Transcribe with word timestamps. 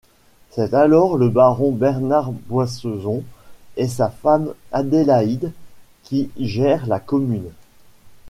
C'est 0.49 0.73
alors 0.73 1.15
le 1.15 1.29
baron 1.29 1.69
Bernard 1.71 2.31
Boissezon 2.31 3.21
et 3.77 3.87
sa 3.87 4.09
femme 4.09 4.55
Adélaïde 4.71 5.51
qui 6.01 6.31
gère 6.39 6.87
la 6.87 6.99
commune. 6.99 7.51